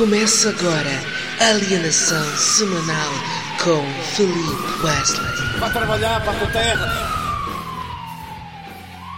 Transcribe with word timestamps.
Começa 0.00 0.48
agora 0.48 0.90
a 1.38 1.48
alienação 1.48 2.24
semanal 2.38 3.12
com 3.62 3.84
Felipe 4.16 4.82
Wesley. 4.82 5.58
Vai 5.58 5.70
trabalhar 5.70 6.24
para 6.24 6.42
a 6.42 6.50
terra. 6.50 6.88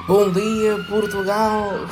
Bom 0.08 0.29
dia, 0.32 0.76
Portugal! 0.88 1.87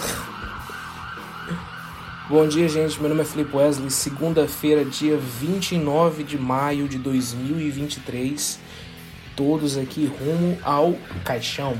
Bom 2.28 2.48
dia, 2.48 2.68
gente. 2.68 2.98
Meu 2.98 3.10
nome 3.10 3.22
é 3.22 3.24
Felipe 3.24 3.56
Wesley. 3.56 3.92
Segunda-feira, 3.92 4.84
dia 4.84 5.16
29 5.16 6.24
de 6.24 6.36
maio 6.36 6.88
de 6.88 6.98
2023. 6.98 8.58
Todos 9.36 9.78
aqui 9.78 10.06
rumo 10.06 10.58
ao 10.64 10.98
caixão. 11.24 11.78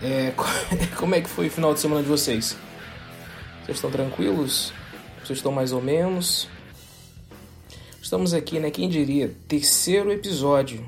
É, 0.00 0.32
como 0.96 1.14
é 1.14 1.20
que 1.20 1.28
foi 1.28 1.48
o 1.48 1.50
final 1.50 1.74
de 1.74 1.80
semana 1.80 2.02
de 2.02 2.08
vocês? 2.08 2.56
Vocês 3.62 3.76
estão 3.76 3.90
tranquilos? 3.90 4.72
Vocês 5.24 5.38
estão 5.38 5.52
mais 5.52 5.72
ou 5.72 5.80
menos? 5.80 6.46
Estamos 8.02 8.34
aqui, 8.34 8.60
né? 8.60 8.70
Quem 8.70 8.90
diria? 8.90 9.34
Terceiro 9.48 10.12
episódio. 10.12 10.86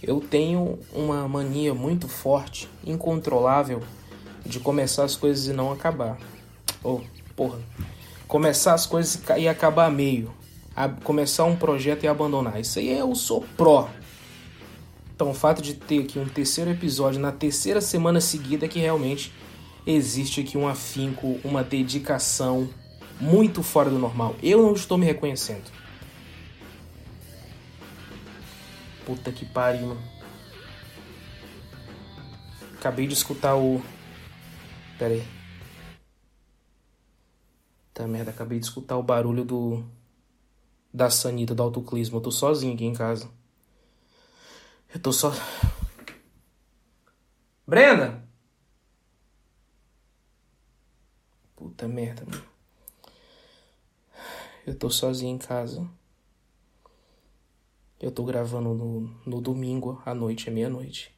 Eu 0.00 0.20
tenho 0.20 0.78
uma 0.92 1.26
mania 1.26 1.74
muito 1.74 2.06
forte, 2.06 2.68
incontrolável, 2.86 3.82
de 4.46 4.60
começar 4.60 5.02
as 5.02 5.16
coisas 5.16 5.48
e 5.48 5.52
não 5.52 5.72
acabar. 5.72 6.16
Ou, 6.80 7.02
oh, 7.02 7.34
porra, 7.34 7.58
começar 8.28 8.72
as 8.72 8.86
coisas 8.86 9.20
e 9.36 9.48
acabar 9.48 9.90
meio. 9.90 10.32
começar 11.02 11.42
um 11.42 11.56
projeto 11.56 12.04
e 12.04 12.06
abandonar. 12.06 12.60
Isso 12.60 12.78
aí 12.78 12.96
eu 12.96 13.12
sou 13.16 13.44
pró. 13.56 13.90
Então, 15.12 15.30
o 15.30 15.34
fato 15.34 15.60
de 15.60 15.74
ter 15.74 16.04
aqui 16.04 16.20
um 16.20 16.28
terceiro 16.28 16.70
episódio 16.70 17.20
na 17.20 17.32
terceira 17.32 17.80
semana 17.80 18.20
seguida 18.20 18.66
é 18.66 18.68
que 18.68 18.78
realmente 18.78 19.32
existe 19.84 20.40
aqui 20.40 20.56
um 20.56 20.68
afinco, 20.68 21.40
uma 21.42 21.64
dedicação 21.64 22.70
muito 23.20 23.62
fora 23.62 23.90
do 23.90 23.98
normal. 23.98 24.36
Eu 24.42 24.62
não 24.62 24.72
estou 24.72 24.98
me 24.98 25.06
reconhecendo. 25.06 25.70
Puta 29.04 29.30
que 29.30 29.44
pariu, 29.44 29.88
mano. 29.88 30.02
Acabei 32.78 33.06
de 33.06 33.14
escutar 33.14 33.56
o. 33.56 33.82
Pera 34.98 35.14
aí. 35.14 35.26
Tá 37.92 38.06
merda, 38.06 38.30
acabei 38.30 38.58
de 38.58 38.66
escutar 38.66 38.96
o 38.96 39.02
barulho 39.02 39.44
do. 39.44 39.84
Da 40.92 41.10
sanita 41.10 41.54
do 41.54 41.62
autoclismo. 41.62 42.18
Eu 42.18 42.22
tô 42.22 42.30
sozinho 42.30 42.74
aqui 42.74 42.84
em 42.84 42.94
casa. 42.94 43.30
Eu 44.92 45.00
tô 45.00 45.12
só. 45.12 45.32
Brenda! 47.66 48.22
Puta 51.56 51.88
merda, 51.88 52.24
mano. 52.26 52.53
Eu 54.66 54.74
tô 54.74 54.88
sozinho 54.88 55.34
em 55.34 55.38
casa. 55.38 55.86
Eu 58.00 58.10
tô 58.10 58.24
gravando 58.24 58.72
no, 58.72 59.00
no 59.26 59.38
domingo 59.38 60.00
à 60.06 60.14
noite, 60.14 60.48
é 60.48 60.52
meia-noite. 60.52 61.14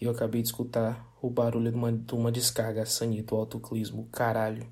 E 0.00 0.04
eu 0.04 0.10
acabei 0.10 0.42
de 0.42 0.48
escutar 0.48 1.08
o 1.22 1.30
barulho 1.30 1.70
de 1.70 1.76
uma, 1.76 1.92
de 1.92 2.12
uma 2.12 2.32
descarga 2.32 2.84
sanita, 2.84 3.36
o 3.36 3.38
autoclismo, 3.38 4.08
caralho. 4.10 4.68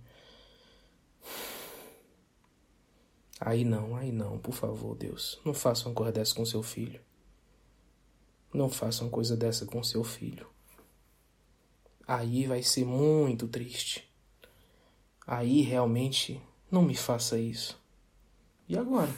Aí 3.41 3.65
não, 3.65 3.95
aí 3.95 4.11
não, 4.11 4.39
por 4.39 4.55
favor, 4.55 4.97
Deus. 4.97 5.41
Não 5.45 5.55
faça 5.55 5.89
uma 5.89 5.95
coisa 5.95 6.11
dessa 6.11 6.35
com 6.35 6.45
seu 6.45 6.65
filho. 6.65 7.01
Não 8.53 8.69
faça 8.69 9.05
uma 9.05 9.11
coisa 9.11 9.37
dessa 9.37 9.65
com 9.67 9.85
seu 9.85 10.03
filho. 10.03 10.49
Aí 12.09 12.45
vai 12.49 12.65
ser 12.65 12.85
muito 12.85 13.47
triste. 13.47 14.13
Aí 15.25 15.61
realmente 15.61 16.43
não 16.69 16.83
me 16.83 16.97
faça 16.97 17.39
isso. 17.39 17.81
E 18.71 18.79
agora? 18.79 19.13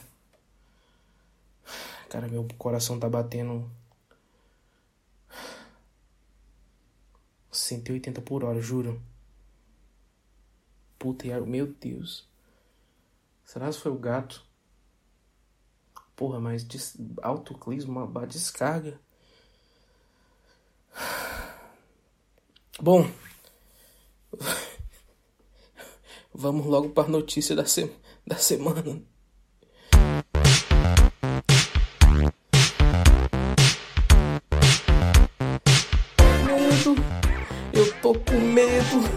Cara, 2.09 2.27
meu 2.27 2.49
coração 2.56 2.99
tá 2.99 3.06
batendo 3.06 3.71
180 7.50 8.22
por 8.22 8.44
hora, 8.44 8.62
juro. 8.62 9.03
Puta, 10.99 11.38
meu 11.43 11.66
Deus. 11.66 12.27
Será 13.44 13.69
que 13.69 13.78
foi 13.78 13.93
o 13.93 13.99
gato? 13.99 14.43
Porra, 16.16 16.41
mas 16.41 16.65
des... 16.65 16.97
autoclismo, 17.21 18.03
uma 18.03 18.27
descarga. 18.27 18.98
Bom, 22.81 23.06
vamos 26.32 26.65
logo 26.65 26.88
para 26.88 27.06
a 27.06 27.10
notícia 27.10 27.54
da, 27.54 27.66
se... 27.66 27.94
da 28.27 28.38
semana. 28.38 29.12
Tô 38.12 38.21
com 38.21 38.39
medo. 38.39 39.11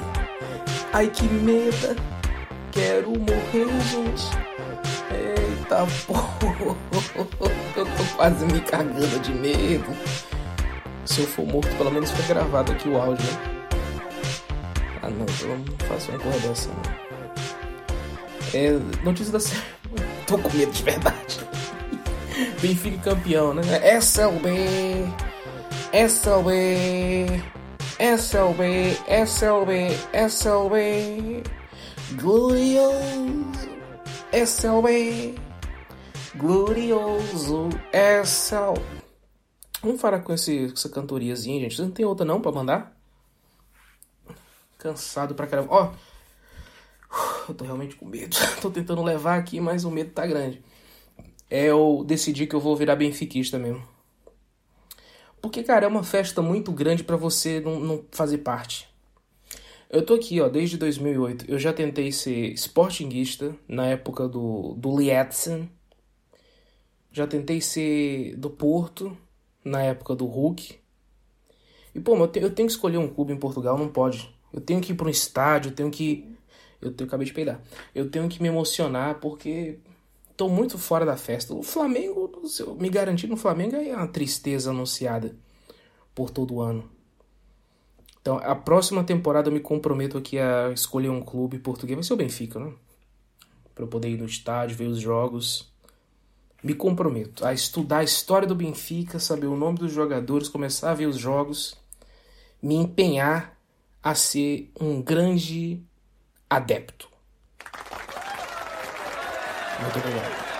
Ai 0.93 1.07
que 1.07 1.25
medo, 1.25 1.95
quero 2.71 3.09
morrer, 3.09 3.67
gente. 3.89 4.31
Eita 5.11 5.85
porra, 6.07 6.77
eu 7.75 7.85
tô 7.85 8.15
quase 8.15 8.45
me 8.45 8.61
cagando 8.61 9.19
de 9.19 9.33
medo. 9.33 9.85
Se 11.05 11.21
eu 11.21 11.27
for 11.27 11.45
morto, 11.45 11.75
pelo 11.75 11.91
menos 11.91 12.09
foi 12.11 12.25
gravado 12.25 12.71
aqui 12.71 12.89
o 12.89 12.97
áudio. 12.97 13.25
Né? 13.25 13.39
Ah 15.01 15.09
não, 15.09 15.25
eu 15.41 15.57
não 15.57 15.87
faço 15.87 16.11
uma 16.11 16.19
coisa. 16.19 16.69
É, 18.53 18.71
notícia 19.03 19.33
da 19.33 19.39
semana. 19.39 19.65
Tô 20.25 20.37
com 20.39 20.57
medo 20.57 20.71
de 20.71 20.83
verdade. 20.83 21.39
Benfica 22.61 23.11
campeão, 23.11 23.53
né? 23.53 23.61
SLB, 23.97 25.05
SLB, 25.93 27.43
SLB, 27.97 28.97
SLB, 29.07 29.87
SLB, 30.11 31.43
glorioso, 32.17 33.45
SLB, 34.33 35.35
glorioso, 36.35 37.69
SLB. 37.93 38.81
Vamos 39.81 40.01
parar 40.01 40.19
com 40.19 40.33
esse, 40.33 40.73
essa 40.73 40.89
cantoriazinha, 40.89 41.61
gente. 41.61 41.75
Você 41.75 41.83
não 41.83 41.91
tem 41.91 42.05
outra 42.05 42.25
não 42.25 42.41
pra 42.41 42.51
mandar? 42.51 42.99
Cansado 44.77 45.33
pra 45.33 45.47
caramba. 45.47 45.69
Ó, 45.71 45.93
eu 47.47 47.55
tô 47.55 47.63
realmente 47.63 47.95
com 47.95 48.05
medo. 48.05 48.35
tô 48.61 48.69
tentando 48.69 49.03
levar 49.03 49.39
aqui, 49.39 49.61
mas 49.61 49.85
o 49.85 49.91
medo 49.91 50.11
tá 50.11 50.27
grande. 50.27 50.61
É 51.49 51.63
eu 51.63 52.03
decidi 52.05 52.45
que 52.45 52.55
eu 52.55 52.59
vou 52.59 52.75
virar 52.75 52.97
benfiquista 52.97 53.57
mesmo. 53.57 53.94
Porque, 55.45 55.61
cara, 55.61 55.85
é 55.85 55.87
uma 55.87 56.01
festa 56.01 56.41
muito 56.41 56.71
grande 56.71 57.03
para 57.03 57.15
você 57.15 57.59
não, 57.59 57.79
não 57.79 58.03
fazer 58.09 58.39
parte. 58.39 58.89
Eu 59.91 60.03
tô 60.03 60.15
aqui, 60.15 60.41
ó, 60.41 60.49
desde 60.49 60.75
2008. 60.75 61.45
Eu 61.47 61.59
já 61.59 61.71
tentei 61.71 62.11
ser 62.11 62.51
sportinguista 62.53 63.55
na 63.67 63.85
época 63.85 64.27
do, 64.27 64.73
do 64.73 64.97
Lietzen. 64.97 65.69
Já 67.11 67.27
tentei 67.27 67.61
ser 67.61 68.35
do 68.37 68.49
Porto 68.49 69.15
na 69.63 69.83
época 69.83 70.15
do 70.15 70.25
Hulk. 70.25 70.79
E, 71.93 71.99
pô, 71.99 72.17
eu, 72.17 72.27
te, 72.27 72.39
eu 72.39 72.49
tenho 72.49 72.67
que 72.67 72.73
escolher 72.73 72.97
um 72.97 73.07
clube 73.07 73.31
em 73.31 73.37
Portugal, 73.37 73.77
não 73.77 73.87
pode. 73.87 74.27
Eu 74.51 74.59
tenho 74.59 74.81
que 74.81 74.93
ir 74.93 74.95
para 74.95 75.05
um 75.05 75.11
estádio, 75.11 75.69
eu 75.69 75.75
tenho 75.75 75.91
que 75.91 76.27
eu, 76.81 76.91
eu 76.97 77.05
acabei 77.05 77.27
de 77.27 77.33
peidar. 77.33 77.61
Eu 77.93 78.09
tenho 78.09 78.27
que 78.27 78.41
me 78.41 78.47
emocionar 78.47 79.19
porque 79.19 79.77
tô 80.35 80.49
muito 80.49 80.77
fora 80.77 81.05
da 81.05 81.17
festa. 81.17 81.53
O 81.53 81.63
Flamengo, 81.63 82.31
me 82.79 82.89
garantir 82.89 83.27
no 83.27 83.37
Flamengo 83.37 83.75
é 83.75 83.95
uma 83.95 84.07
tristeza 84.07 84.69
anunciada 84.69 85.35
por 86.13 86.29
todo 86.29 86.61
ano. 86.61 86.89
Então, 88.21 88.37
a 88.37 88.55
próxima 88.55 89.03
temporada 89.03 89.49
eu 89.49 89.53
me 89.53 89.59
comprometo 89.59 90.17
aqui 90.17 90.39
a 90.39 90.71
escolher 90.71 91.09
um 91.09 91.21
clube 91.21 91.59
português. 91.59 91.95
Vai 91.95 92.03
ser 92.03 92.13
o 92.13 92.17
Benfica, 92.17 92.59
né? 92.59 92.73
Pra 93.73 93.83
eu 93.83 93.87
poder 93.87 94.09
ir 94.09 94.17
no 94.17 94.25
estádio, 94.25 94.75
ver 94.75 94.87
os 94.87 94.99
jogos. 94.99 95.71
Me 96.63 96.73
comprometo 96.73 97.45
a 97.45 97.53
estudar 97.53 97.99
a 97.99 98.03
história 98.03 98.47
do 98.47 98.55
Benfica, 98.55 99.19
saber 99.19 99.45
o 99.45 99.55
nome 99.55 99.77
dos 99.77 99.91
jogadores, 99.91 100.49
começar 100.49 100.91
a 100.91 100.95
ver 100.95 101.05
os 101.05 101.17
jogos, 101.17 101.77
me 102.59 102.73
empenhar 102.73 103.55
a 104.01 104.15
ser 104.15 104.71
um 104.79 104.99
grande 105.01 105.83
adepto. 106.49 107.14
Muito 109.81 109.99
obrigado. 109.99 110.55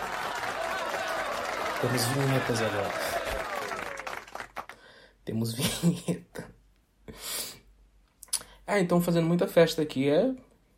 Temos 1.82 2.06
vinhetas 2.06 2.62
agora. 2.62 2.94
Temos 5.24 5.54
vinheta. 5.54 6.50
Ah, 8.68 8.80
então 8.80 9.02
fazendo 9.02 9.28
muita 9.28 9.48
festa 9.48 9.82
aqui. 9.82 10.10
É. 10.10 10.34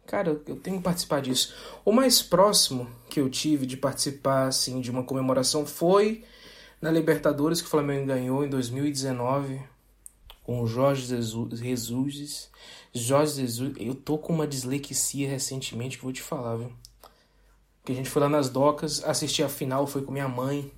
Cara, 0.05 0.29
eu 0.29 0.55
tenho 0.55 0.77
que 0.77 0.83
participar 0.83 1.21
disso. 1.21 1.53
O 1.83 1.91
mais 1.91 2.21
próximo 2.21 2.89
que 3.09 3.19
eu 3.19 3.29
tive 3.29 3.65
de 3.65 3.75
participar 3.75 4.47
assim, 4.47 4.79
de 4.79 4.89
uma 4.89 5.03
comemoração 5.03 5.65
foi 5.65 6.23
na 6.81 6.91
Libertadores 6.91 7.59
que 7.59 7.67
o 7.67 7.71
Flamengo 7.71 8.05
ganhou 8.07 8.45
em 8.45 8.49
2019 8.49 9.61
com 10.43 10.61
o 10.61 10.67
Jorge 10.67 11.07
Jesus, 11.07 12.49
Jorge 12.93 13.35
Jesus, 13.35 13.73
eu 13.77 13.93
tô 13.93 14.17
com 14.17 14.31
uma 14.31 14.47
dislexia 14.47 15.27
recentemente 15.27 15.97
que 15.97 16.03
vou 16.03 16.13
te 16.13 16.21
falar, 16.21 16.55
viu? 16.55 16.71
Que 17.87 17.93
a 17.93 17.95
gente 17.95 18.09
foi 18.09 18.21
lá 18.21 18.27
nas 18.27 18.49
docas, 18.49 19.01
assistir 19.05 19.43
a 19.43 19.47
final, 19.47 19.87
foi 19.87 20.01
com 20.01 20.11
minha 20.11 20.27
mãe. 20.27 20.69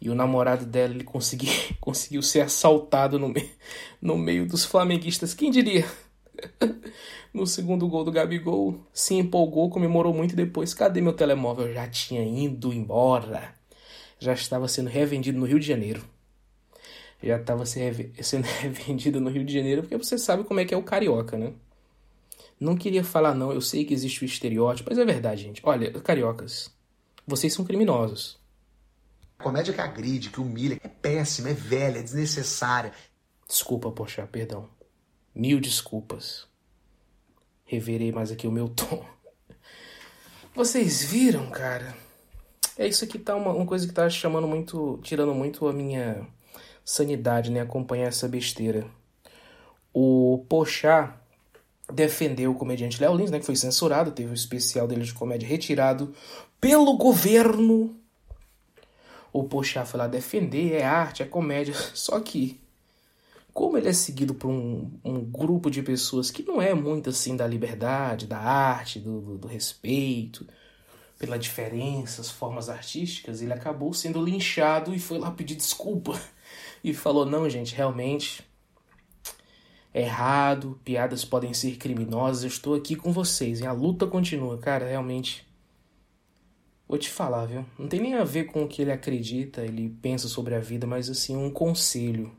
E 0.00 0.08
o 0.08 0.14
namorado 0.14 0.64
dela, 0.64 0.94
ele 0.94 1.04
consegui, 1.04 1.50
conseguiu 1.78 2.22
ser 2.22 2.40
assaltado 2.40 3.18
no, 3.18 3.28
me, 3.28 3.50
no 4.00 4.16
meio 4.16 4.46
dos 4.48 4.64
flamenguistas. 4.64 5.34
Quem 5.34 5.50
diria? 5.50 5.86
no 7.30 7.46
segundo 7.46 7.86
gol 7.86 8.04
do 8.04 8.10
Gabigol, 8.10 8.80
se 8.90 9.16
empolgou, 9.16 9.68
comemorou 9.68 10.14
muito 10.14 10.32
e 10.32 10.36
depois, 10.36 10.72
cadê 10.72 11.02
meu 11.02 11.12
telemóvel? 11.12 11.74
Já 11.74 11.86
tinha 11.86 12.24
ido 12.24 12.72
embora. 12.72 13.54
Já 14.18 14.32
estava 14.32 14.66
sendo 14.66 14.88
revendido 14.88 15.38
no 15.38 15.44
Rio 15.44 15.60
de 15.60 15.66
Janeiro. 15.66 16.02
Já 17.22 17.36
estava 17.36 17.66
sendo 17.66 18.46
revendido 18.62 19.20
no 19.20 19.28
Rio 19.28 19.44
de 19.44 19.52
Janeiro, 19.52 19.82
porque 19.82 19.98
você 19.98 20.16
sabe 20.16 20.42
como 20.44 20.58
é 20.58 20.64
que 20.64 20.72
é 20.72 20.76
o 20.78 20.82
carioca, 20.82 21.36
né? 21.36 21.52
Não 22.60 22.76
queria 22.76 23.04
falar 23.04 23.34
não, 23.34 23.52
eu 23.52 23.60
sei 23.60 23.84
que 23.84 23.94
existe 23.94 24.22
o 24.22 24.26
estereótipo, 24.26 24.90
mas 24.90 24.98
é 24.98 25.04
verdade, 25.04 25.42
gente. 25.42 25.60
Olha, 25.64 25.92
cariocas, 26.00 26.70
vocês 27.26 27.52
são 27.52 27.64
criminosos. 27.64 28.38
Comédia 29.38 29.72
que 29.72 29.80
agride, 29.80 30.30
que 30.30 30.40
humilha, 30.40 30.80
é 30.82 30.88
péssima, 30.88 31.50
é 31.50 31.54
velha, 31.54 32.00
é 32.00 32.02
desnecessária. 32.02 32.92
Desculpa, 33.46 33.90
poxa, 33.92 34.26
perdão. 34.26 34.68
Mil 35.32 35.60
desculpas. 35.60 36.48
Reverei 37.64 38.10
mais 38.10 38.32
aqui 38.32 38.48
o 38.48 38.52
meu 38.52 38.68
tom. 38.68 39.04
Vocês 40.54 41.04
viram, 41.04 41.48
cara? 41.50 41.94
É 42.76 42.88
isso 42.88 43.04
aqui 43.04 43.18
tá 43.18 43.36
uma, 43.36 43.52
uma 43.52 43.66
coisa 43.66 43.86
que 43.86 43.92
tá 43.92 44.10
chamando 44.10 44.48
muito, 44.48 44.98
tirando 45.02 45.32
muito 45.32 45.68
a 45.68 45.72
minha 45.72 46.26
sanidade, 46.84 47.50
né? 47.50 47.60
Acompanhar 47.60 48.08
essa 48.08 48.26
besteira. 48.26 48.84
O 49.92 50.44
Pochá 50.48 51.20
defendeu 51.92 52.52
o 52.52 52.54
comediante 52.54 53.00
Léo 53.00 53.14
Lins, 53.14 53.30
né? 53.30 53.38
Que 53.38 53.46
foi 53.46 53.56
censurado, 53.56 54.12
teve 54.12 54.30
o 54.30 54.34
especial 54.34 54.86
dele 54.86 55.04
de 55.04 55.14
comédia 55.14 55.48
retirado 55.48 56.14
pelo 56.60 56.96
governo. 56.96 57.96
O 59.32 59.44
Pochá 59.44 59.84
foi 59.84 59.98
lá 59.98 60.06
defender, 60.06 60.74
é 60.74 60.84
arte, 60.84 61.22
é 61.22 61.26
comédia. 61.26 61.74
Só 61.94 62.18
que 62.20 62.60
como 63.52 63.76
ele 63.76 63.88
é 63.88 63.92
seguido 63.92 64.34
por 64.34 64.48
um, 64.48 64.88
um, 65.04 65.20
grupo 65.20 65.68
de 65.68 65.82
pessoas 65.82 66.30
que 66.30 66.44
não 66.44 66.62
é 66.62 66.72
muito 66.72 67.10
assim 67.10 67.34
da 67.34 67.44
liberdade, 67.44 68.26
da 68.26 68.38
arte, 68.38 69.00
do, 69.00 69.20
do, 69.20 69.38
do 69.38 69.48
respeito, 69.48 70.46
pela 71.18 71.36
diferença, 71.36 72.20
as 72.20 72.30
formas 72.30 72.68
artísticas, 72.68 73.42
ele 73.42 73.52
acabou 73.52 73.92
sendo 73.92 74.22
linchado 74.24 74.94
e 74.94 75.00
foi 75.00 75.18
lá 75.18 75.30
pedir 75.30 75.56
desculpa. 75.56 76.18
E 76.82 76.94
falou: 76.94 77.26
não, 77.26 77.50
gente, 77.50 77.74
realmente 77.74 78.47
errado, 79.92 80.80
piadas 80.84 81.24
podem 81.24 81.52
ser 81.54 81.76
criminosas, 81.76 82.42
eu 82.42 82.48
estou 82.48 82.74
aqui 82.74 82.94
com 82.94 83.12
vocês, 83.12 83.60
e 83.60 83.66
a 83.66 83.72
luta 83.72 84.06
continua. 84.06 84.58
Cara, 84.58 84.86
realmente. 84.86 85.46
Vou 86.86 86.96
te 86.96 87.10
falar, 87.10 87.46
viu? 87.46 87.66
Não 87.78 87.86
tem 87.86 88.00
nem 88.00 88.14
a 88.14 88.24
ver 88.24 88.44
com 88.44 88.64
o 88.64 88.68
que 88.68 88.80
ele 88.80 88.92
acredita, 88.92 89.62
ele 89.62 89.90
pensa 90.00 90.26
sobre 90.26 90.54
a 90.54 90.60
vida, 90.60 90.86
mas 90.86 91.10
assim, 91.10 91.36
um 91.36 91.50
conselho 91.50 92.32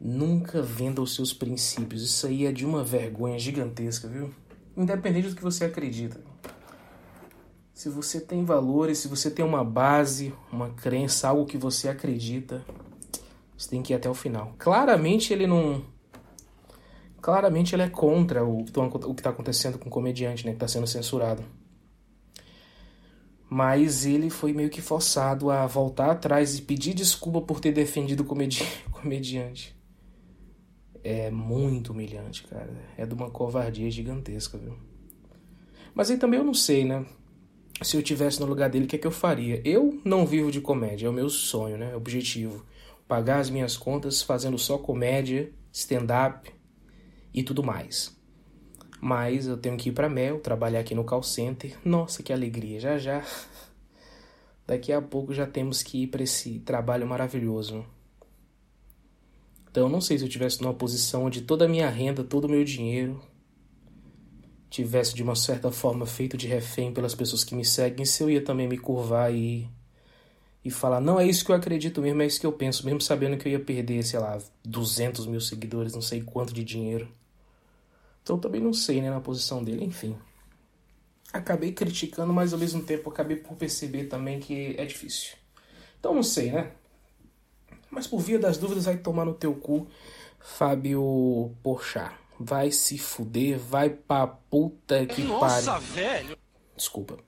Nunca 0.00 0.62
venda 0.62 1.02
os 1.02 1.14
seus 1.14 1.34
princípios. 1.34 2.02
Isso 2.02 2.26
aí 2.26 2.46
é 2.46 2.52
de 2.52 2.64
uma 2.64 2.82
vergonha 2.82 3.38
gigantesca, 3.38 4.08
viu? 4.08 4.32
Independente 4.74 5.28
do 5.28 5.36
que 5.36 5.42
você 5.42 5.66
acredita. 5.66 6.18
Se 7.74 7.90
você 7.90 8.18
tem 8.18 8.42
valores, 8.42 8.96
se 8.96 9.08
você 9.08 9.30
tem 9.30 9.44
uma 9.44 9.62
base, 9.62 10.32
uma 10.50 10.70
crença, 10.70 11.28
algo 11.28 11.44
que 11.44 11.58
você 11.58 11.86
acredita, 11.86 12.64
você 13.54 13.68
tem 13.68 13.82
que 13.82 13.92
ir 13.92 13.96
até 13.96 14.08
o 14.08 14.14
final. 14.14 14.54
Claramente 14.58 15.34
ele 15.34 15.46
não. 15.46 15.84
Claramente 17.20 17.74
ele 17.74 17.82
é 17.82 17.88
contra 17.88 18.44
o, 18.44 18.60
o 18.60 18.64
que 19.14 19.20
está 19.20 19.30
acontecendo 19.30 19.78
com 19.78 19.88
o 19.88 19.92
comediante, 19.92 20.44
né? 20.44 20.52
Que 20.52 20.56
está 20.56 20.68
sendo 20.68 20.86
censurado. 20.86 21.42
Mas 23.48 24.06
ele 24.06 24.30
foi 24.30 24.52
meio 24.52 24.70
que 24.70 24.80
forçado 24.80 25.50
a 25.50 25.66
voltar 25.66 26.10
atrás 26.10 26.56
e 26.58 26.62
pedir 26.62 26.94
desculpa 26.94 27.40
por 27.40 27.60
ter 27.60 27.72
defendido 27.72 28.20
o 28.20 28.24
comedi 28.24 28.64
comediante 28.90 29.78
é 31.02 31.30
muito 31.30 31.92
humilhante, 31.92 32.44
cara. 32.44 32.70
É 32.96 33.06
de 33.06 33.14
uma 33.14 33.30
covardia 33.30 33.90
gigantesca, 33.90 34.58
viu? 34.58 34.76
Mas 35.94 36.10
aí 36.10 36.16
também 36.16 36.38
eu 36.38 36.44
não 36.44 36.54
sei, 36.54 36.84
né? 36.84 37.04
Se 37.82 37.96
eu 37.96 38.02
tivesse 38.02 38.40
no 38.40 38.46
lugar 38.46 38.68
dele, 38.68 38.84
o 38.84 38.88
que 38.88 38.96
é 38.96 38.98
que 38.98 39.06
eu 39.06 39.10
faria? 39.10 39.60
Eu 39.64 40.00
não 40.04 40.26
vivo 40.26 40.50
de 40.50 40.60
comédia, 40.60 41.06
é 41.06 41.10
o 41.10 41.12
meu 41.12 41.28
sonho, 41.28 41.78
né? 41.78 41.96
Objetivo. 41.96 42.64
Pagar 43.08 43.40
as 43.40 43.50
minhas 43.50 43.76
contas 43.76 44.22
fazendo 44.22 44.58
só 44.58 44.78
comédia, 44.78 45.52
stand-up 45.72 46.52
e 47.32 47.42
tudo 47.42 47.62
mais. 47.62 48.16
Mas 49.00 49.46
eu 49.46 49.56
tenho 49.56 49.76
que 49.76 49.88
ir 49.88 49.92
para 49.92 50.08
Mel, 50.08 50.40
trabalhar 50.40 50.80
aqui 50.80 50.94
no 50.94 51.04
call 51.04 51.22
center. 51.22 51.78
Nossa, 51.84 52.22
que 52.22 52.32
alegria! 52.32 52.78
Já 52.78 52.98
já. 52.98 53.24
Daqui 54.66 54.92
a 54.92 55.02
pouco 55.02 55.32
já 55.34 55.46
temos 55.46 55.82
que 55.82 56.02
ir 56.02 56.06
para 56.08 56.22
esse 56.22 56.60
trabalho 56.60 57.06
maravilhoso. 57.06 57.84
Então, 59.70 59.88
não 59.88 60.00
sei 60.00 60.18
se 60.18 60.24
eu 60.24 60.28
tivesse 60.28 60.60
numa 60.60 60.74
posição 60.74 61.24
onde 61.24 61.42
toda 61.42 61.64
a 61.64 61.68
minha 61.68 61.88
renda, 61.88 62.22
todo 62.22 62.44
o 62.44 62.48
meu 62.48 62.64
dinheiro 62.64 63.20
tivesse 64.68 65.14
de 65.14 65.22
uma 65.22 65.34
certa 65.34 65.72
forma 65.72 66.06
feito 66.06 66.36
de 66.36 66.46
refém 66.46 66.92
pelas 66.92 67.14
pessoas 67.14 67.42
que 67.42 67.54
me 67.54 67.64
seguem, 67.64 68.04
se 68.04 68.22
eu 68.22 68.30
ia 68.30 68.42
também 68.42 68.68
me 68.68 68.78
curvar 68.78 69.34
e 69.34 69.68
e 70.64 70.70
falar, 70.70 71.00
não 71.00 71.18
é 71.18 71.26
isso 71.26 71.44
que 71.44 71.50
eu 71.50 71.56
acredito 71.56 72.02
mesmo, 72.02 72.20
é 72.20 72.26
isso 72.26 72.38
que 72.38 72.46
eu 72.46 72.52
penso, 72.52 72.84
mesmo 72.84 73.00
sabendo 73.00 73.38
que 73.38 73.48
eu 73.48 73.52
ia 73.52 73.60
perder, 73.60 74.02
sei 74.04 74.20
lá, 74.20 74.38
200 74.62 75.26
mil 75.26 75.40
seguidores, 75.40 75.94
não 75.94 76.02
sei 76.02 76.20
quanto 76.20 76.52
de 76.52 76.62
dinheiro. 76.62 77.08
Então 78.22 78.38
também 78.38 78.60
não 78.60 78.72
sei, 78.72 79.00
né, 79.00 79.10
na 79.10 79.20
posição 79.20 79.62
dele, 79.62 79.84
enfim. 79.84 80.16
Acabei 81.32 81.72
criticando, 81.72 82.32
mas 82.32 82.52
ao 82.52 82.58
mesmo 82.58 82.82
tempo 82.82 83.08
acabei 83.08 83.36
por 83.36 83.56
perceber 83.56 84.04
também 84.04 84.40
que 84.40 84.74
é 84.76 84.84
difícil. 84.84 85.36
Então 85.98 86.14
não 86.14 86.22
sei, 86.22 86.50
né? 86.50 86.72
Mas 87.90 88.06
por 88.06 88.20
via 88.20 88.38
das 88.38 88.56
dúvidas, 88.56 88.84
vai 88.84 88.96
tomar 88.96 89.24
no 89.24 89.34
teu 89.34 89.54
cu, 89.54 89.86
Fábio 90.38 91.54
Porchat. 91.62 92.14
Vai 92.38 92.70
se 92.70 92.96
fuder, 92.96 93.58
vai 93.58 93.90
pra 93.90 94.26
puta 94.26 95.04
que 95.04 95.22
pariu. 95.22 95.38
Nossa, 95.38 95.78
velho! 95.78 96.38
Desculpa. 96.74 97.18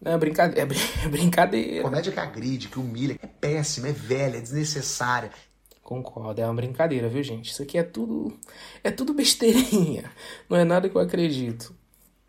Não, 0.00 0.12
é 0.12 0.18
brincadeira, 0.18 0.68
é 1.04 1.08
brincadeira. 1.08 1.82
Comédia 1.82 2.12
que 2.12 2.20
agride, 2.20 2.68
que 2.68 2.78
humilha, 2.78 3.18
é 3.20 3.26
péssima, 3.26 3.88
é 3.88 3.92
velha, 3.92 4.36
é 4.36 4.40
desnecessária. 4.40 5.30
Concordo, 5.82 6.40
é 6.40 6.44
uma 6.44 6.54
brincadeira, 6.54 7.08
viu, 7.08 7.22
gente? 7.24 7.50
Isso 7.50 7.62
aqui 7.62 7.76
é 7.76 7.82
tudo. 7.82 8.32
É 8.84 8.90
tudo 8.90 9.12
besteirinha. 9.12 10.04
Não 10.48 10.56
é 10.56 10.64
nada 10.64 10.88
que 10.88 10.96
eu 10.96 11.00
acredito. 11.00 11.74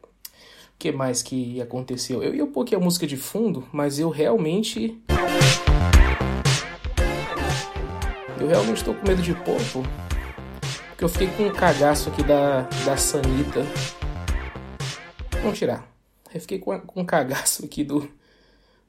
O 0.04 0.78
que 0.80 0.92
mais 0.92 1.22
que 1.22 1.62
aconteceu? 1.62 2.24
Eu 2.24 2.34
ia 2.34 2.48
pôr 2.48 2.64
aqui 2.64 2.76
a 2.76 2.80
música 2.80 3.06
de 3.06 3.16
fundo, 3.16 3.68
mas 3.72 4.00
eu 4.00 4.10
realmente. 4.10 5.00
Eu 8.40 8.48
realmente 8.48 8.78
estou 8.78 8.96
com 8.96 9.08
medo 9.08 9.22
de 9.22 9.36
pôr, 9.36 9.62
pô. 9.72 9.84
Porque 10.90 11.04
eu 11.04 11.10
fiquei 11.10 11.28
com 11.28 11.44
um 11.44 11.54
cagaço 11.54 12.10
aqui 12.10 12.24
da, 12.24 12.62
da 12.84 12.98
Sanita. 12.98 13.62
Vamos 15.42 15.60
tirar. 15.60 15.88
Eu 16.34 16.42
fiquei 16.42 16.58
com, 16.58 16.78
com 16.82 17.02
um 17.02 17.06
cagaço 17.06 17.64
aqui 17.64 17.84
do, 17.84 18.10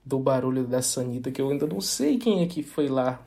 do 0.04 0.18
barulho 0.18 0.66
da 0.66 0.80
Sanita, 0.80 1.30
que 1.30 1.40
eu 1.40 1.50
ainda 1.50 1.66
não 1.66 1.82
sei 1.82 2.16
quem 2.16 2.42
é 2.42 2.46
que 2.46 2.62
foi 2.62 2.88
lá. 2.88 3.22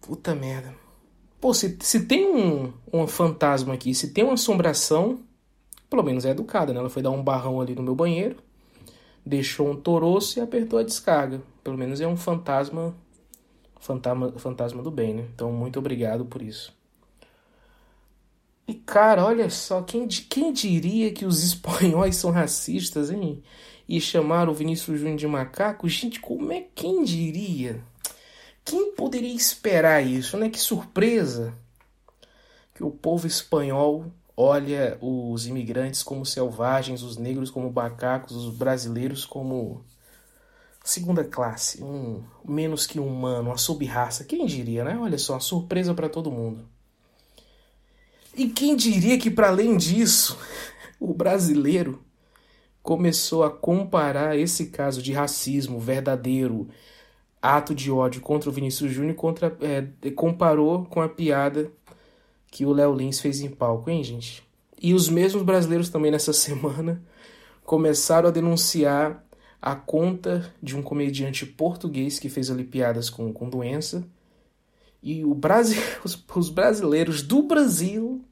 Puta 0.00 0.34
merda. 0.34 0.74
Pô, 1.40 1.54
se, 1.54 1.76
se 1.80 2.06
tem 2.06 2.26
um, 2.26 2.72
um 2.92 3.06
fantasma 3.06 3.74
aqui, 3.74 3.94
se 3.94 4.12
tem 4.12 4.24
uma 4.24 4.34
assombração, 4.34 5.20
pelo 5.88 6.02
menos 6.02 6.24
é 6.24 6.30
educada, 6.30 6.72
né? 6.72 6.80
Ela 6.80 6.90
foi 6.90 7.02
dar 7.02 7.10
um 7.10 7.22
barrão 7.22 7.60
ali 7.60 7.74
no 7.74 7.82
meu 7.82 7.94
banheiro, 7.94 8.36
deixou 9.24 9.70
um 9.70 9.76
toroço 9.76 10.38
e 10.38 10.42
apertou 10.42 10.78
a 10.78 10.82
descarga. 10.82 11.40
Pelo 11.62 11.78
menos 11.78 12.00
é 12.00 12.06
um 12.06 12.16
fantasma 12.16 12.94
fantasma, 13.80 14.32
fantasma 14.32 14.82
do 14.82 14.90
bem, 14.90 15.14
né? 15.14 15.24
Então, 15.34 15.52
muito 15.52 15.78
obrigado 15.78 16.24
por 16.24 16.42
isso. 16.42 16.76
E, 18.66 18.74
cara, 18.74 19.24
olha 19.24 19.48
só, 19.48 19.82
quem, 19.82 20.06
quem 20.06 20.52
diria 20.52 21.12
que 21.12 21.24
os 21.24 21.42
espanhóis 21.44 22.16
são 22.16 22.30
racistas, 22.30 23.10
hein? 23.10 23.42
E 23.88 24.00
chamaram 24.00 24.52
o 24.52 24.54
Vinícius 24.54 24.98
Júnior 24.98 25.16
de 25.16 25.26
macaco? 25.26 25.88
Gente, 25.88 26.20
como 26.20 26.52
é 26.52 26.66
quem 26.74 27.02
diria? 27.04 27.82
Quem 28.68 28.92
poderia 28.92 29.34
esperar 29.34 30.06
isso, 30.06 30.36
né? 30.36 30.50
Que 30.50 30.60
surpresa! 30.60 31.54
Que 32.74 32.84
o 32.84 32.90
povo 32.90 33.26
espanhol 33.26 34.12
olha 34.36 34.98
os 35.00 35.46
imigrantes 35.46 36.02
como 36.02 36.26
selvagens, 36.26 37.02
os 37.02 37.16
negros 37.16 37.50
como 37.50 37.72
macacos, 37.72 38.36
os 38.36 38.54
brasileiros 38.54 39.24
como 39.24 39.82
segunda 40.84 41.24
classe, 41.24 41.82
um 41.82 42.22
menos 42.44 42.86
que 42.86 43.00
humano, 43.00 43.48
uma 43.48 43.56
sub-raça. 43.56 44.22
Quem 44.22 44.44
diria, 44.44 44.84
né? 44.84 44.98
Olha 44.98 45.16
só, 45.16 45.40
surpresa 45.40 45.94
para 45.94 46.10
todo 46.10 46.30
mundo. 46.30 46.68
E 48.34 48.48
quem 48.48 48.76
diria 48.76 49.18
que, 49.18 49.30
para 49.30 49.48
além 49.48 49.78
disso, 49.78 50.38
o 51.00 51.14
brasileiro 51.14 52.04
começou 52.82 53.44
a 53.44 53.50
comparar 53.50 54.36
esse 54.36 54.66
caso 54.66 55.00
de 55.02 55.14
racismo 55.14 55.80
verdadeiro, 55.80 56.68
ato 57.40 57.74
de 57.74 57.90
ódio 57.90 58.20
contra 58.20 58.50
o 58.50 58.52
Vinícius 58.52 58.92
Júnior, 58.92 59.14
contra, 59.14 59.56
é, 59.60 60.10
comparou 60.10 60.84
com 60.86 61.00
a 61.00 61.08
piada 61.08 61.70
que 62.50 62.64
o 62.64 62.72
Léo 62.72 62.94
Lins 62.94 63.20
fez 63.20 63.40
em 63.40 63.50
palco, 63.50 63.90
hein, 63.90 64.02
gente? 64.02 64.42
E 64.80 64.94
os 64.94 65.08
mesmos 65.08 65.42
brasileiros 65.42 65.88
também 65.88 66.10
nessa 66.10 66.32
semana 66.34 67.02
começaram 67.64 68.28
a 68.28 68.32
denunciar 68.32 69.24
a 69.60 69.74
conta 69.74 70.54
de 70.62 70.76
um 70.76 70.82
comediante 70.82 71.44
português 71.44 72.18
que 72.18 72.28
fez 72.28 72.50
ali 72.50 72.64
piadas 72.64 73.10
com, 73.10 73.32
com 73.32 73.48
doença. 73.48 74.04
E 75.02 75.24
o 75.24 75.34
Brasil, 75.34 75.82
os, 76.04 76.24
os 76.34 76.48
brasileiros 76.48 77.22
do 77.22 77.42
Brasil 77.42 78.24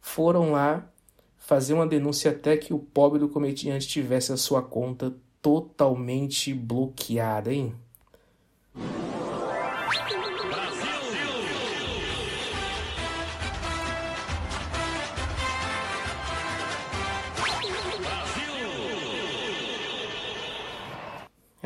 foram 0.00 0.52
lá 0.52 0.88
fazer 1.36 1.74
uma 1.74 1.86
denúncia 1.86 2.30
até 2.30 2.56
que 2.56 2.72
o 2.72 2.78
pobre 2.78 3.18
do 3.18 3.28
comediante 3.28 3.86
tivesse 3.86 4.32
a 4.32 4.36
sua 4.36 4.62
conta 4.62 5.14
totalmente 5.40 6.52
bloqueada, 6.52 7.52
hein? 7.52 7.74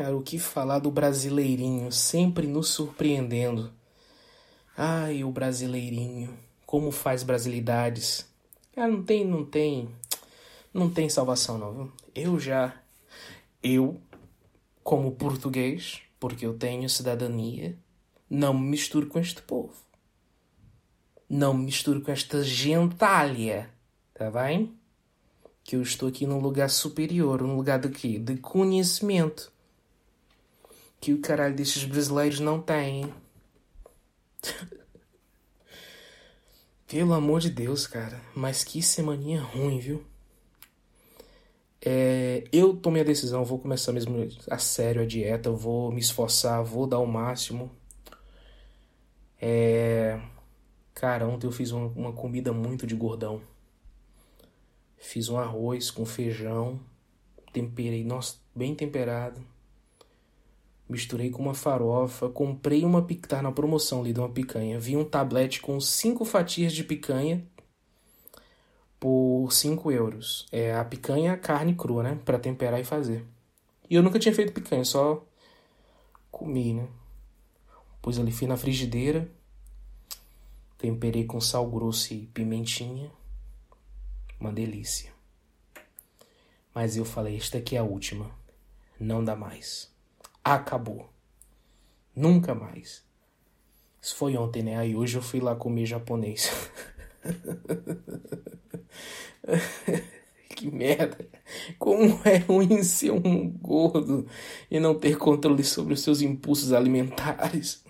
Cara, 0.01 0.17
o 0.17 0.23
que 0.23 0.39
falar 0.39 0.79
do 0.79 0.89
brasileirinho, 0.89 1.91
sempre 1.91 2.47
nos 2.47 2.69
surpreendendo. 2.69 3.71
Ai, 4.75 5.23
o 5.23 5.31
brasileirinho, 5.31 6.35
como 6.65 6.89
faz 6.89 7.21
brasilidades. 7.21 8.25
Cara, 8.73 8.87
não 8.87 9.03
tem, 9.03 9.23
não 9.23 9.45
tem, 9.45 9.89
não 10.73 10.89
tem 10.89 11.07
salvação 11.07 11.57
não, 11.57 11.73
viu? 11.73 11.91
Eu 12.15 12.39
já, 12.39 12.73
eu, 13.61 14.01
como 14.83 15.11
português, 15.11 16.01
porque 16.21 16.45
eu 16.45 16.53
tenho 16.53 16.87
cidadania, 16.87 17.75
não 18.29 18.53
me 18.53 18.69
misturo 18.69 19.07
com 19.07 19.17
este 19.17 19.41
povo. 19.41 19.73
Não 21.27 21.51
me 21.51 21.65
misturo 21.65 21.99
com 21.99 22.11
esta 22.11 22.43
gentalha, 22.43 23.73
tá 24.13 24.29
bem? 24.29 24.77
Que 25.63 25.75
eu 25.75 25.81
estou 25.81 26.09
aqui 26.09 26.27
num 26.27 26.37
lugar 26.37 26.69
superior, 26.69 27.41
um 27.41 27.55
lugar 27.55 27.79
de 27.79 27.89
quê? 27.89 28.19
De 28.19 28.37
conhecimento 28.37 29.51
que 30.99 31.11
o 31.11 31.19
caralho 31.19 31.55
destes 31.55 31.85
brasileiros 31.85 32.39
não 32.39 32.61
têm. 32.61 33.11
Pelo 36.85 37.13
amor 37.13 37.39
de 37.39 37.49
Deus, 37.49 37.87
cara. 37.87 38.21
Mas 38.35 38.63
que 38.63 38.83
semaninha 38.83 39.41
ruim, 39.41 39.79
viu? 39.79 40.05
É, 41.83 42.43
eu 42.51 42.75
tomei 42.75 43.01
a 43.01 43.05
decisão, 43.05 43.43
vou 43.43 43.59
começar 43.59 43.91
mesmo 43.91 44.27
a 44.49 44.57
sério 44.57 45.01
a 45.01 45.05
dieta, 45.05 45.51
vou 45.51 45.91
me 45.91 45.99
esforçar, 45.99 46.63
vou 46.63 46.85
dar 46.87 46.99
o 46.99 47.07
máximo. 47.07 47.71
É, 49.41 50.21
cara, 50.93 51.27
ontem 51.27 51.47
eu 51.47 51.51
fiz 51.51 51.71
uma, 51.71 51.87
uma 51.87 52.13
comida 52.13 52.53
muito 52.53 52.85
de 52.85 52.95
gordão. 52.95 53.41
Fiz 54.97 55.29
um 55.29 55.37
arroz 55.37 55.89
com 55.89 56.05
feijão, 56.05 56.79
temperei, 57.51 58.03
nossa, 58.03 58.37
bem 58.55 58.75
temperado 58.75 59.43
misturei 60.91 61.29
com 61.29 61.41
uma 61.41 61.53
farofa, 61.53 62.27
comprei 62.29 62.83
uma 62.83 63.01
picanha, 63.01 63.29
tá 63.29 63.41
na 63.41 63.51
promoção 63.51 64.01
ali 64.01 64.11
de 64.11 64.19
uma 64.19 64.29
picanha, 64.29 64.77
vi 64.77 64.97
um 64.97 65.05
tablete 65.05 65.61
com 65.61 65.79
cinco 65.79 66.25
fatias 66.25 66.73
de 66.73 66.83
picanha 66.83 67.47
por 69.01 69.51
5 69.51 69.91
euros. 69.91 70.45
É 70.49 70.73
a 70.73 70.85
picanha 70.85 71.35
carne 71.35 71.75
crua, 71.75 72.03
né? 72.03 72.19
Pra 72.23 72.39
temperar 72.39 72.79
e 72.79 72.85
fazer. 72.85 73.25
E 73.89 73.95
eu 73.95 74.01
nunca 74.01 74.17
tinha 74.17 74.33
feito 74.33 74.53
picanha, 74.53 74.85
só 74.85 75.25
comi, 76.31 76.75
né? 76.75 76.87
Pus 78.01 78.17
ali, 78.17 78.31
fui 78.31 78.47
na 78.47 78.55
frigideira, 78.55 79.29
temperei 80.77 81.25
com 81.25 81.41
sal 81.41 81.69
grosso 81.69 82.13
e 82.13 82.27
pimentinha. 82.27 83.11
Uma 84.39 84.53
delícia. 84.53 85.11
Mas 86.73 86.95
eu 86.95 87.03
falei, 87.03 87.35
esta 87.35 87.57
aqui 87.57 87.75
é 87.75 87.79
a 87.79 87.83
última. 87.83 88.31
Não 88.97 89.23
dá 89.23 89.35
mais 89.35 89.91
acabou. 90.43 91.09
Nunca 92.15 92.53
mais. 92.53 93.03
Isso 94.01 94.15
foi 94.15 94.35
ontem, 94.35 94.63
né? 94.63 94.77
Aí 94.77 94.95
hoje 94.95 95.17
eu 95.17 95.21
fui 95.21 95.39
lá 95.39 95.55
comer 95.55 95.85
japonês. 95.85 96.49
que 100.55 100.71
merda. 100.71 101.17
Como 101.77 102.19
é 102.25 102.37
ruim 102.37 102.83
ser 102.83 103.11
um 103.11 103.49
gordo 103.49 104.25
e 104.69 104.79
não 104.79 104.95
ter 104.95 105.17
controle 105.17 105.63
sobre 105.63 105.93
os 105.93 106.01
seus 106.01 106.21
impulsos 106.21 106.73
alimentares. 106.73 107.83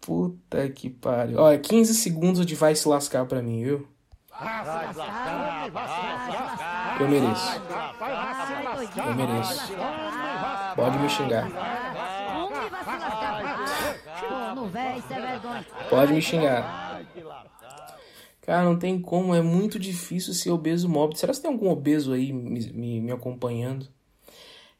Puta 0.00 0.68
que 0.68 0.90
pariu. 0.90 1.38
Olha, 1.38 1.58
15 1.58 1.94
segundos 1.94 2.44
de 2.44 2.54
vai 2.54 2.74
se 2.74 2.86
lascar 2.86 3.24
pra 3.24 3.42
mim, 3.42 3.64
viu? 3.64 3.88
Eu 7.00 7.08
mereço. 7.08 7.62
Eu 8.96 9.14
mereço. 9.14 9.72
Pode 10.76 10.98
me 10.98 11.08
xingar. 11.08 11.48
Pode 15.88 16.12
me 16.12 16.20
xingar. 16.20 16.83
Cara, 18.44 18.62
não 18.62 18.78
tem 18.78 19.00
como, 19.00 19.34
é 19.34 19.40
muito 19.40 19.78
difícil 19.78 20.34
ser 20.34 20.50
obeso 20.50 20.86
móvel. 20.86 21.16
Será 21.16 21.32
que 21.32 21.40
tem 21.40 21.50
algum 21.50 21.70
obeso 21.70 22.12
aí 22.12 22.30
me, 22.30 22.60
me, 22.72 23.00
me 23.00 23.10
acompanhando? 23.10 23.88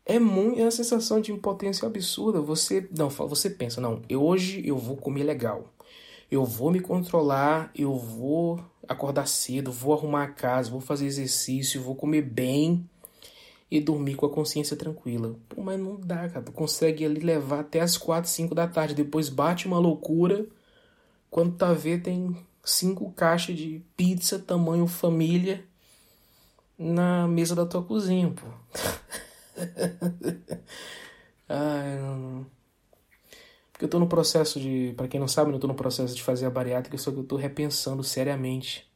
É 0.04 0.18
muito 0.18 0.60
é 0.60 0.64
uma 0.64 0.70
sensação 0.70 1.18
de 1.18 1.32
impotência 1.32 1.88
absurda. 1.88 2.42
Você 2.42 2.86
não, 2.94 3.08
você 3.08 3.48
pensa, 3.48 3.80
não, 3.80 4.02
eu, 4.06 4.22
hoje 4.22 4.62
eu 4.66 4.76
vou 4.76 4.98
comer 4.98 5.24
legal. 5.24 5.72
Eu 6.30 6.44
vou 6.44 6.70
me 6.70 6.78
controlar, 6.78 7.70
eu 7.74 7.96
vou 7.96 8.62
acordar 8.86 9.26
cedo, 9.26 9.72
vou 9.72 9.94
arrumar 9.94 10.24
a 10.24 10.28
casa, 10.28 10.70
vou 10.70 10.80
fazer 10.80 11.06
exercício, 11.06 11.80
vou 11.80 11.94
comer 11.94 12.20
bem 12.20 12.86
e 13.70 13.80
dormir 13.80 14.14
com 14.14 14.26
a 14.26 14.30
consciência 14.30 14.76
tranquila. 14.76 15.36
Pô, 15.48 15.62
mas 15.62 15.80
não 15.80 15.98
dá, 15.98 16.28
cara. 16.28 16.44
Tu 16.44 16.52
consegue 16.52 17.02
ali 17.02 17.20
levar 17.20 17.60
até 17.60 17.80
as 17.80 17.96
4, 17.96 18.30
5 18.30 18.54
da 18.54 18.68
tarde. 18.68 18.94
Depois 18.94 19.30
bate 19.30 19.66
uma 19.66 19.78
loucura. 19.78 20.46
Quando 21.30 21.56
tá 21.56 21.72
vendo, 21.72 22.02
tem 22.02 22.36
cinco 22.64 23.12
caixas 23.12 23.56
de 23.56 23.82
pizza 23.96 24.38
tamanho 24.38 24.86
família 24.86 25.64
na 26.78 27.28
mesa 27.28 27.54
da 27.54 27.66
tua 27.66 27.82
cozinha, 27.82 28.30
pô. 28.30 28.46
Ai, 31.48 31.98
não. 31.98 32.46
Porque 33.72 33.84
eu 33.84 33.88
tô 33.88 33.98
no 33.98 34.08
processo 34.08 34.58
de. 34.60 34.94
para 34.96 35.08
quem 35.08 35.20
não 35.20 35.28
sabe, 35.28 35.52
eu 35.52 35.58
tô 35.58 35.66
no 35.66 35.74
processo 35.74 36.14
de 36.14 36.22
fazer 36.22 36.46
a 36.46 36.50
bariátrica, 36.50 36.96
só 36.96 37.10
que 37.10 37.18
eu 37.18 37.24
tô 37.24 37.36
repensando 37.36 38.02
seriamente 38.02 38.88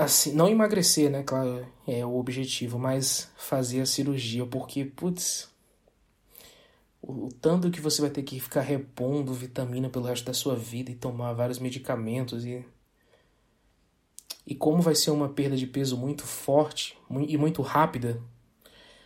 assim, 0.00 0.32
não 0.32 0.48
emagrecer, 0.48 1.10
né, 1.10 1.22
claro, 1.22 1.66
é 1.86 2.04
o 2.04 2.16
objetivo, 2.16 2.78
mas 2.78 3.30
fazer 3.36 3.82
a 3.82 3.86
cirurgia, 3.86 4.46
porque, 4.46 4.84
putz, 4.84 5.50
o, 7.02 7.28
tanto 7.40 7.70
que 7.70 7.80
você 7.80 8.00
vai 8.02 8.10
ter 8.10 8.22
que 8.22 8.38
ficar 8.40 8.60
repondo 8.60 9.32
vitamina 9.32 9.88
pelo 9.88 10.06
resto 10.06 10.26
da 10.26 10.34
sua 10.34 10.54
vida 10.56 10.90
e 10.90 10.94
tomar 10.94 11.32
vários 11.32 11.58
medicamentos 11.58 12.44
e 12.44 12.64
e 14.46 14.54
como 14.54 14.82
vai 14.82 14.94
ser 14.94 15.10
uma 15.10 15.28
perda 15.28 15.56
de 15.56 15.66
peso 15.66 15.96
muito 15.96 16.24
forte 16.24 16.98
e 17.28 17.36
muito 17.36 17.62
rápida, 17.62 18.20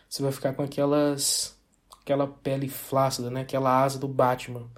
você 0.09 0.23
vai 0.23 0.33
ficar 0.33 0.55
com 0.55 0.63
aquelas 0.63 1.59
aquela 2.01 2.27
pele 2.27 2.69
flácida, 2.69 3.31
né, 3.31 3.43
aquela 3.43 3.83
asa 3.83 3.99
do 3.99 4.09
Batman. 4.09 4.71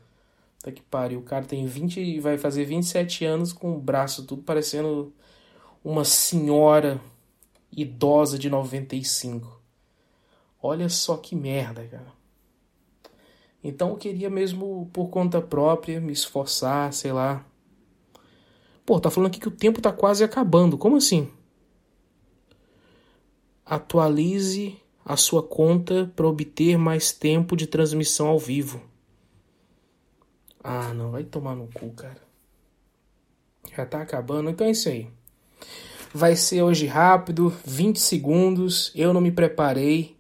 Tá 0.63 0.73
que 0.73 0.83
pariu, 0.83 1.21
o 1.21 1.23
cara 1.23 1.45
tem 1.45 1.67
20 1.67 2.21
vai 2.21 2.39
fazer 2.39 2.65
27 2.65 3.25
anos 3.25 3.53
com 3.53 3.77
o 3.77 3.81
braço 3.81 4.25
tudo 4.25 4.43
parecendo 4.43 5.13
uma 5.85 6.05
senhora 6.05 7.01
idosa 7.71 8.39
de 8.39 8.51
95. 8.51 9.61
Olha 10.61 10.89
só 10.89 11.17
que 11.17 11.37
merda, 11.37 11.87
cara. 11.87 12.13
Então 13.67 13.91
eu 13.91 13.97
queria 13.97 14.31
mesmo 14.31 14.89
por 14.93 15.09
conta 15.09 15.43
própria 15.43 16.01
me 16.01 16.13
esforçar, 16.13 16.93
sei 16.93 17.13
lá. 17.13 17.45
Pô, 18.85 19.01
tá 19.01 19.11
falando 19.11 19.27
aqui 19.27 19.41
que 19.41 19.49
o 19.49 19.51
tempo 19.51 19.83
tá 19.83 19.93
quase 19.93 20.23
acabando. 20.23 20.79
Como 20.79 20.97
assim? 20.97 21.29
Atualize 23.65 24.77
a 25.05 25.17
sua 25.17 25.43
conta 25.43 26.13
para 26.15 26.29
obter 26.29 26.79
mais 26.79 27.11
tempo 27.11 27.57
de 27.57 27.67
transmissão 27.67 28.29
ao 28.29 28.39
vivo. 28.39 28.81
Ah, 30.63 30.95
não, 30.95 31.11
vai 31.11 31.25
tomar 31.25 31.57
no 31.57 31.67
cu, 31.67 31.91
cara. 31.91 32.23
Já 33.77 33.85
tá 33.85 34.01
acabando, 34.01 34.49
então 34.49 34.65
é 34.65 34.71
isso 34.71 34.89
aí. 34.89 35.09
Vai 36.15 36.37
ser 36.37 36.63
hoje 36.63 36.87
rápido, 36.87 37.53
20 37.65 37.99
segundos. 37.99 38.93
Eu 38.95 39.13
não 39.13 39.21
me 39.21 39.33
preparei. 39.33 40.16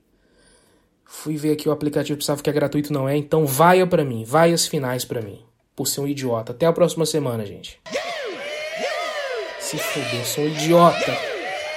Fui 1.07 1.37
ver 1.37 1.53
aqui 1.53 1.69
o 1.69 1.73
aplicativo, 1.73 2.19
pensava 2.19 2.43
que 2.43 2.51
é 2.51 2.53
gratuito, 2.53 2.93
não 2.93 3.09
é. 3.09 3.17
Então 3.17 3.47
vaia 3.47 3.87
para 3.87 4.05
mim, 4.05 4.25
vai 4.25 4.53
as 4.53 4.67
finais 4.67 5.05
para 5.05 5.23
mim. 5.23 5.41
Por 5.75 5.87
ser 5.87 6.01
um 6.01 6.09
idiota. 6.09 6.53
Até 6.53 6.67
a 6.67 6.73
próxima 6.73 7.07
semana, 7.07 7.47
gente. 7.47 7.81
Se 9.61 9.79
fuder, 9.79 10.25
sou 10.27 10.45
um 10.45 10.49
idiota. 10.49 11.17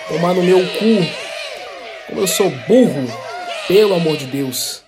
Tomar 0.07 0.33
no 0.33 0.43
meu 0.43 0.59
cu. 0.59 2.07
Como 2.07 2.21
eu 2.21 2.27
sou 2.27 2.49
burro. 2.67 3.07
Pelo 3.67 3.95
amor 3.95 4.17
de 4.17 4.25
Deus. 4.25 4.83